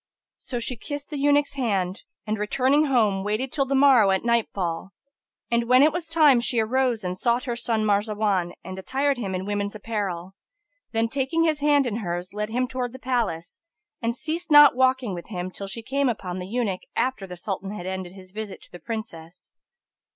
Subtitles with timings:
[0.39, 4.93] So she kissed the eunuch's hand and, returning home, waited till the morrow at nightfall;
[5.51, 9.35] and when it was time she arose and sought her son Marzawan and attired him
[9.35, 10.33] in woman's apparel;
[10.91, 13.59] then, taking his hand in hers, led him towards the palace,
[14.01, 17.69] and ceased not walking with him till she came upon the eunuch after the Sultan
[17.69, 19.53] had ended his visit to the Princess.